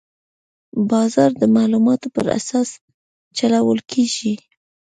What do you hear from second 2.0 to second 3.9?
پر اساس چلول